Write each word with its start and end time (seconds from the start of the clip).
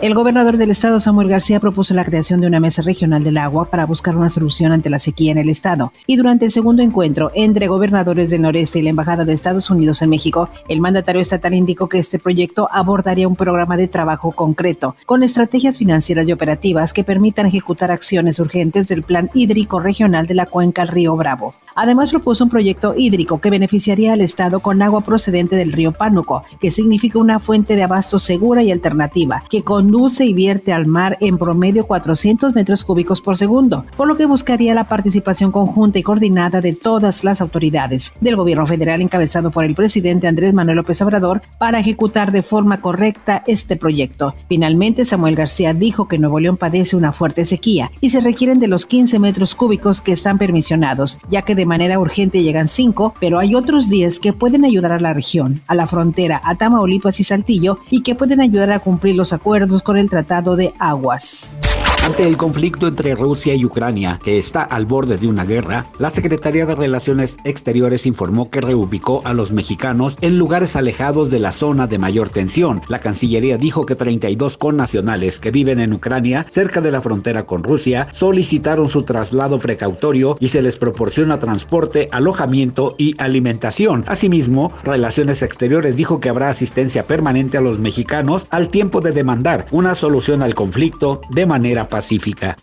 El 0.00 0.12
gobernador 0.12 0.58
del 0.58 0.70
estado, 0.70 1.00
Samuel 1.00 1.28
García, 1.28 1.60
propuso 1.60 1.94
la 1.94 2.04
creación 2.04 2.40
de 2.40 2.46
una 2.46 2.60
mesa 2.60 2.82
regional 2.82 3.24
del 3.24 3.38
agua 3.38 3.70
para 3.70 3.86
buscar 3.86 4.16
una 4.16 4.28
solución 4.28 4.70
ante 4.72 4.90
la 4.90 4.98
sequía 4.98 5.32
en 5.32 5.38
el 5.38 5.48
estado. 5.48 5.92
Y 6.06 6.16
durante 6.16 6.44
el 6.44 6.50
segundo 6.50 6.82
encuentro 6.82 7.30
entre 7.34 7.68
gobernadores 7.68 8.28
del 8.28 8.42
noreste 8.42 8.80
y 8.80 8.82
la 8.82 8.90
Embajada 8.90 9.24
de 9.24 9.32
Estados 9.32 9.70
Unidos 9.70 10.02
en 10.02 10.10
México, 10.10 10.50
el 10.68 10.82
mandatario 10.82 11.22
estatal 11.22 11.54
indicó 11.54 11.88
que 11.88 11.98
este 11.98 12.18
proyecto 12.18 12.68
abordaría 12.70 13.28
un 13.28 13.36
programa 13.36 13.78
de 13.78 13.88
trabajo 13.88 14.32
concreto, 14.32 14.94
con 15.06 15.22
estrategias 15.22 15.78
financieras 15.78 16.28
y 16.28 16.32
operativas 16.32 16.92
que 16.92 17.04
permitan 17.04 17.46
ejecutar 17.46 17.90
acciones 17.90 18.38
urgentes 18.38 18.88
del 18.88 19.04
Plan 19.04 19.30
Hídrico 19.32 19.80
Regional 19.80 20.26
de 20.26 20.34
la 20.34 20.46
Cuenca 20.46 20.84
Río 20.84 21.16
Bravo. 21.16 21.54
Además, 21.76 22.10
propuso 22.10 22.44
un 22.44 22.50
proyecto 22.50 22.94
hídrico 22.96 23.40
que 23.40 23.50
beneficiaría 23.50 24.12
al 24.12 24.20
estado 24.20 24.60
con 24.60 24.82
agua 24.82 25.00
procedente 25.00 25.56
del 25.56 25.72
río 25.72 25.92
Pánuco, 25.92 26.44
que 26.60 26.70
significa 26.70 27.18
una 27.18 27.38
fuente 27.38 27.74
de 27.74 27.82
abasto 27.82 28.18
segura 28.18 28.62
y 28.62 28.70
alternativa, 28.70 29.42
que 29.48 29.62
con 29.62 29.93
conduce 29.94 30.24
y 30.24 30.34
vierte 30.34 30.72
al 30.72 30.86
mar 30.86 31.16
en 31.20 31.38
promedio 31.38 31.86
400 31.86 32.52
metros 32.52 32.82
cúbicos 32.82 33.22
por 33.22 33.36
segundo, 33.36 33.84
por 33.96 34.08
lo 34.08 34.16
que 34.16 34.26
buscaría 34.26 34.74
la 34.74 34.88
participación 34.88 35.52
conjunta 35.52 36.00
y 36.00 36.02
coordinada 36.02 36.60
de 36.60 36.72
todas 36.72 37.22
las 37.22 37.40
autoridades 37.40 38.12
del 38.20 38.34
gobierno 38.34 38.66
federal 38.66 39.00
encabezado 39.00 39.52
por 39.52 39.64
el 39.64 39.76
presidente 39.76 40.26
Andrés 40.26 40.52
Manuel 40.52 40.78
López 40.78 41.00
Obrador 41.00 41.42
para 41.58 41.78
ejecutar 41.78 42.32
de 42.32 42.42
forma 42.42 42.80
correcta 42.80 43.44
este 43.46 43.76
proyecto. 43.76 44.34
Finalmente, 44.48 45.04
Samuel 45.04 45.36
García 45.36 45.74
dijo 45.74 46.08
que 46.08 46.18
Nuevo 46.18 46.40
León 46.40 46.56
padece 46.56 46.96
una 46.96 47.12
fuerte 47.12 47.44
sequía 47.44 47.92
y 48.00 48.10
se 48.10 48.20
requieren 48.20 48.58
de 48.58 48.66
los 48.66 48.86
15 48.86 49.20
metros 49.20 49.54
cúbicos 49.54 50.00
que 50.00 50.10
están 50.10 50.38
permisionados, 50.38 51.20
ya 51.30 51.42
que 51.42 51.54
de 51.54 51.66
manera 51.66 52.00
urgente 52.00 52.42
llegan 52.42 52.66
5, 52.66 53.14
pero 53.20 53.38
hay 53.38 53.54
otros 53.54 53.88
10 53.88 54.18
que 54.18 54.32
pueden 54.32 54.64
ayudar 54.64 54.90
a 54.90 54.98
la 54.98 55.14
región, 55.14 55.60
a 55.68 55.76
la 55.76 55.86
frontera, 55.86 56.40
a 56.42 56.56
Tamaulipas 56.56 57.20
y 57.20 57.24
Saltillo 57.24 57.78
y 57.90 58.02
que 58.02 58.16
pueden 58.16 58.40
ayudar 58.40 58.72
a 58.72 58.80
cumplir 58.80 59.14
los 59.14 59.32
acuerdos 59.32 59.73
con 59.82 59.96
el 59.96 60.08
Tratado 60.08 60.56
de 60.56 60.72
Aguas. 60.78 61.56
Ante 62.04 62.28
el 62.28 62.36
conflicto 62.36 62.86
entre 62.86 63.14
Rusia 63.14 63.54
y 63.54 63.64
Ucrania, 63.64 64.20
que 64.22 64.36
está 64.36 64.62
al 64.62 64.84
borde 64.84 65.16
de 65.16 65.26
una 65.26 65.46
guerra, 65.46 65.86
la 65.98 66.10
Secretaría 66.10 66.66
de 66.66 66.74
Relaciones 66.74 67.34
Exteriores 67.44 68.04
informó 68.04 68.50
que 68.50 68.60
reubicó 68.60 69.22
a 69.24 69.32
los 69.32 69.52
mexicanos 69.52 70.14
en 70.20 70.38
lugares 70.38 70.76
alejados 70.76 71.30
de 71.30 71.38
la 71.38 71.50
zona 71.50 71.86
de 71.86 71.96
mayor 71.96 72.28
tensión. 72.28 72.82
La 72.88 72.98
Cancillería 72.98 73.56
dijo 73.56 73.86
que 73.86 73.96
32 73.96 74.58
connacionales 74.58 75.40
que 75.40 75.50
viven 75.50 75.80
en 75.80 75.94
Ucrania, 75.94 76.44
cerca 76.52 76.82
de 76.82 76.92
la 76.92 77.00
frontera 77.00 77.46
con 77.46 77.62
Rusia, 77.62 78.06
solicitaron 78.12 78.90
su 78.90 79.04
traslado 79.04 79.58
precautorio 79.58 80.36
y 80.40 80.48
se 80.48 80.60
les 80.60 80.76
proporciona 80.76 81.38
transporte, 81.38 82.08
alojamiento 82.12 82.96
y 82.98 83.14
alimentación. 83.16 84.04
Asimismo, 84.06 84.70
Relaciones 84.84 85.40
Exteriores 85.40 85.96
dijo 85.96 86.20
que 86.20 86.28
habrá 86.28 86.50
asistencia 86.50 87.06
permanente 87.06 87.56
a 87.56 87.62
los 87.62 87.78
mexicanos 87.78 88.46
al 88.50 88.68
tiempo 88.68 89.00
de 89.00 89.12
demandar 89.12 89.64
una 89.70 89.94
solución 89.94 90.42
al 90.42 90.54
conflicto 90.54 91.22
de 91.30 91.46
manera 91.46 91.88
pacífica. 91.94 92.56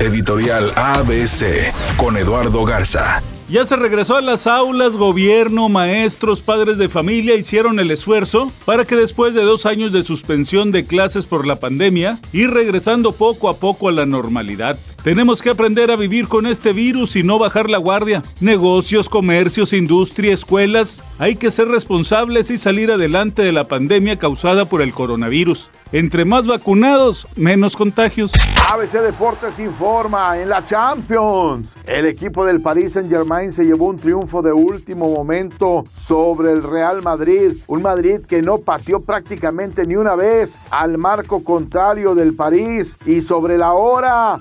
Editorial 0.00 0.72
ABC 0.74 1.70
con 1.98 2.16
Eduardo 2.16 2.64
Garza. 2.64 3.22
Ya 3.46 3.66
se 3.66 3.76
regresó 3.76 4.16
a 4.16 4.22
las 4.22 4.46
aulas, 4.46 4.96
gobierno, 4.96 5.68
maestros, 5.68 6.40
padres 6.40 6.78
de 6.78 6.88
familia 6.88 7.34
hicieron 7.34 7.78
el 7.78 7.90
esfuerzo 7.90 8.50
para 8.64 8.86
que 8.86 8.96
después 8.96 9.34
de 9.34 9.42
dos 9.42 9.66
años 9.66 9.92
de 9.92 10.02
suspensión 10.02 10.72
de 10.72 10.86
clases 10.86 11.26
por 11.26 11.46
la 11.46 11.60
pandemia, 11.60 12.18
ir 12.32 12.52
regresando 12.52 13.12
poco 13.12 13.50
a 13.50 13.56
poco 13.58 13.90
a 13.90 13.92
la 13.92 14.06
normalidad. 14.06 14.78
Tenemos 15.04 15.42
que 15.42 15.50
aprender 15.50 15.90
a 15.90 15.96
vivir 15.96 16.28
con 16.28 16.46
este 16.46 16.72
virus 16.72 17.14
y 17.14 17.22
no 17.22 17.38
bajar 17.38 17.68
la 17.68 17.76
guardia. 17.76 18.22
Negocios, 18.40 19.10
comercios, 19.10 19.74
industria, 19.74 20.32
escuelas, 20.32 21.04
hay 21.18 21.36
que 21.36 21.50
ser 21.50 21.68
responsables 21.68 22.48
y 22.48 22.56
salir 22.56 22.90
adelante 22.90 23.42
de 23.42 23.52
la 23.52 23.68
pandemia 23.68 24.18
causada 24.18 24.64
por 24.64 24.80
el 24.80 24.94
coronavirus. 24.94 25.70
Entre 25.92 26.24
más 26.24 26.46
vacunados, 26.46 27.28
menos 27.36 27.76
contagios. 27.76 28.32
ABC 28.72 28.92
Deportes 29.02 29.58
informa 29.58 30.40
en 30.40 30.48
la 30.48 30.64
Champions. 30.64 31.68
El 31.86 32.06
equipo 32.06 32.46
del 32.46 32.62
Paris 32.62 32.94
Saint-Germain 32.94 33.52
se 33.52 33.64
llevó 33.64 33.88
un 33.88 33.96
triunfo 33.96 34.40
de 34.40 34.52
último 34.52 35.08
momento 35.08 35.84
sobre 35.96 36.50
el 36.50 36.62
Real 36.62 37.02
Madrid. 37.02 37.58
Un 37.66 37.82
Madrid 37.82 38.20
que 38.26 38.40
no 38.40 38.58
pateó 38.58 39.02
prácticamente 39.02 39.86
ni 39.86 39.96
una 39.96 40.16
vez 40.16 40.58
al 40.70 40.96
marco 40.96 41.44
contrario 41.44 42.14
del 42.14 42.34
París. 42.34 42.96
Y 43.04 43.20
sobre 43.20 43.58
la 43.58 43.74
hora, 43.74 44.38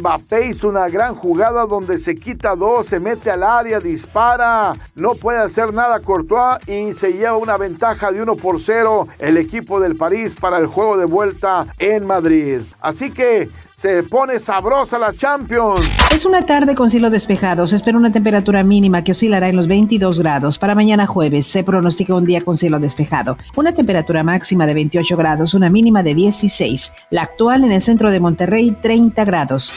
Mbappé 0.00 0.46
hizo 0.46 0.68
una 0.68 0.88
gran 0.88 1.14
jugada 1.14 1.66
donde 1.66 1.98
se 1.98 2.14
quita 2.14 2.56
dos, 2.56 2.86
se 2.86 2.98
mete 2.98 3.30
al 3.30 3.42
área, 3.42 3.80
dispara. 3.80 4.72
No 4.94 5.14
puede 5.14 5.38
hacer 5.38 5.74
nada 5.74 6.00
Courtois 6.00 6.66
y 6.66 6.94
se 6.94 7.12
lleva 7.12 7.36
una 7.36 7.58
ventaja 7.58 8.10
de 8.10 8.22
1 8.22 8.36
por 8.36 8.60
0 8.60 9.08
el 9.18 9.36
equipo 9.36 9.78
del 9.78 9.96
París 9.96 10.34
para 10.34 10.58
el 10.58 10.66
juego 10.66 10.96
de 10.96 11.04
vuelta 11.04 11.66
en 11.78 12.06
Madrid. 12.06 12.62
Así 12.80 13.10
que 13.10 13.50
se 13.80 14.02
pone 14.02 14.38
sabrosa 14.38 14.98
la 14.98 15.14
Champions. 15.14 15.80
Es 16.14 16.26
una 16.26 16.44
tarde 16.44 16.74
con 16.74 16.90
cielo 16.90 17.08
despejado. 17.08 17.66
Se 17.66 17.76
espera 17.76 17.96
una 17.96 18.12
temperatura 18.12 18.62
mínima 18.62 19.02
que 19.02 19.12
oscilará 19.12 19.48
en 19.48 19.56
los 19.56 19.68
22 19.68 20.18
grados. 20.20 20.58
Para 20.58 20.74
mañana 20.74 21.06
jueves 21.06 21.46
se 21.46 21.64
pronostica 21.64 22.14
un 22.14 22.26
día 22.26 22.42
con 22.42 22.58
cielo 22.58 22.78
despejado. 22.78 23.38
Una 23.56 23.72
temperatura 23.72 24.22
máxima 24.22 24.66
de 24.66 24.74
28 24.74 25.16
grados, 25.16 25.54
una 25.54 25.70
mínima 25.70 26.02
de 26.02 26.14
16. 26.14 26.92
La 27.08 27.22
actual 27.22 27.64
en 27.64 27.72
el 27.72 27.80
centro 27.80 28.10
de 28.10 28.20
Monterrey, 28.20 28.70
30 28.70 29.24
grados. 29.24 29.74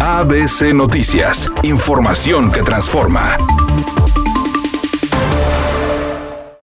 ABC 0.00 0.74
Noticias. 0.74 1.50
Información 1.62 2.50
que 2.50 2.62
transforma. 2.62 3.38